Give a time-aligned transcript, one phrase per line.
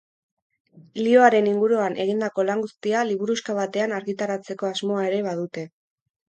[0.99, 5.67] Lihoaren inguruan egindako lan guztia liburuxka batean argitaratzeko asmoa ere badute.